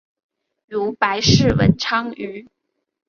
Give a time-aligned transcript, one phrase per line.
[0.65, 2.47] 如白氏文昌鱼。